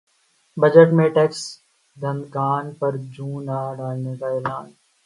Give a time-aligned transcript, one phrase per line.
[0.57, 1.41] budget میں tax
[1.97, 4.65] دہندگان پر بوجھ نہ ڈالنے کا اعلان